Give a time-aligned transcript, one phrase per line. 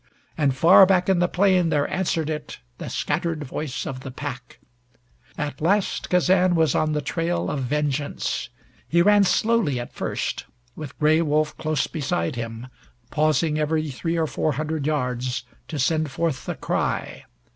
[0.35, 4.57] And far back in the plain there answered it the scattered voice of the pack.
[5.37, 8.49] At last Kazan was on the trail of vengeance.
[8.89, 10.45] He ran slowly at first,
[10.75, 12.65] with Gray Wolf close beside him,
[13.11, 17.25] pausing every three or four hundred yards to send forth the cry.